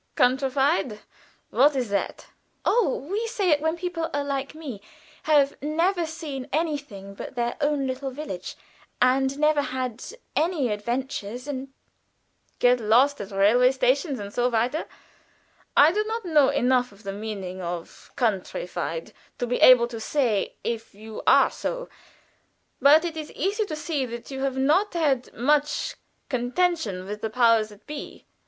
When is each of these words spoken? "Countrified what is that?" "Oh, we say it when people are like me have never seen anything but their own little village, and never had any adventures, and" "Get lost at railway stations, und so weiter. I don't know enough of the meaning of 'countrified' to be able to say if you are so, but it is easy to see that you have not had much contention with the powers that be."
"Countrified 0.15 1.01
what 1.51 1.75
is 1.75 1.91
that?" 1.91 2.25
"Oh, 2.65 3.07
we 3.11 3.27
say 3.27 3.51
it 3.51 3.61
when 3.61 3.77
people 3.77 4.09
are 4.15 4.23
like 4.23 4.55
me 4.55 4.81
have 5.29 5.55
never 5.61 6.07
seen 6.07 6.47
anything 6.51 7.13
but 7.13 7.35
their 7.35 7.55
own 7.61 7.85
little 7.85 8.09
village, 8.09 8.55
and 8.99 9.37
never 9.37 9.61
had 9.61 10.03
any 10.35 10.69
adventures, 10.71 11.47
and" 11.47 11.67
"Get 12.59 12.79
lost 12.79 13.21
at 13.21 13.29
railway 13.29 13.71
stations, 13.73 14.19
und 14.19 14.33
so 14.33 14.49
weiter. 14.49 14.87
I 15.77 15.91
don't 15.91 16.25
know 16.25 16.49
enough 16.49 16.91
of 16.91 17.03
the 17.03 17.13
meaning 17.13 17.61
of 17.61 18.09
'countrified' 18.15 19.13
to 19.37 19.45
be 19.45 19.57
able 19.57 19.87
to 19.89 19.99
say 19.99 20.55
if 20.63 20.95
you 20.95 21.21
are 21.27 21.51
so, 21.51 21.89
but 22.81 23.05
it 23.05 23.15
is 23.15 23.31
easy 23.33 23.65
to 23.67 23.75
see 23.75 24.07
that 24.07 24.31
you 24.31 24.39
have 24.39 24.57
not 24.57 24.95
had 24.95 25.31
much 25.35 25.93
contention 26.27 27.05
with 27.05 27.21
the 27.21 27.29
powers 27.29 27.69
that 27.69 27.85
be." 27.85 28.25